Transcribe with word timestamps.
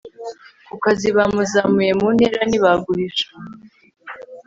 ku 0.67 0.75
kazi 0.83 1.07
bamuzamuye 1.17 1.91
mu 1.99 2.07
ntera 2.15 2.41
ntabiguhisha 2.49 3.27